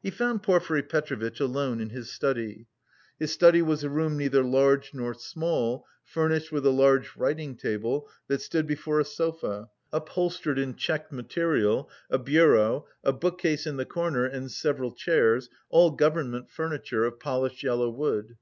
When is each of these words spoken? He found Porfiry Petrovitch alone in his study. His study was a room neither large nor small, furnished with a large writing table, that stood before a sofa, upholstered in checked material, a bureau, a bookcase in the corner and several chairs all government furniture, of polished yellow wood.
He 0.00 0.12
found 0.12 0.44
Porfiry 0.44 0.84
Petrovitch 0.84 1.40
alone 1.40 1.80
in 1.80 1.90
his 1.90 2.08
study. 2.08 2.68
His 3.18 3.32
study 3.32 3.62
was 3.62 3.82
a 3.82 3.90
room 3.90 4.16
neither 4.16 4.44
large 4.44 4.94
nor 4.94 5.12
small, 5.12 5.86
furnished 6.04 6.52
with 6.52 6.64
a 6.64 6.70
large 6.70 7.16
writing 7.16 7.56
table, 7.56 8.08
that 8.28 8.40
stood 8.42 8.64
before 8.68 9.00
a 9.00 9.04
sofa, 9.04 9.68
upholstered 9.92 10.56
in 10.56 10.76
checked 10.76 11.10
material, 11.10 11.90
a 12.08 12.18
bureau, 12.20 12.86
a 13.02 13.12
bookcase 13.12 13.66
in 13.66 13.76
the 13.76 13.84
corner 13.84 14.24
and 14.24 14.52
several 14.52 14.92
chairs 14.92 15.50
all 15.68 15.90
government 15.90 16.48
furniture, 16.48 17.04
of 17.04 17.18
polished 17.18 17.64
yellow 17.64 17.90
wood. 17.90 18.36